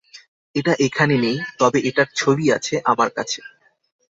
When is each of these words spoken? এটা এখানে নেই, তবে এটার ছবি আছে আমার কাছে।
এটা 0.55 0.73
এখানে 0.87 1.15
নেই, 1.17 1.37
তবে 1.59 1.79
এটার 1.89 2.09
ছবি 2.15 2.45
আছে 2.57 2.75
আমার 2.91 3.09
কাছে। 3.17 3.39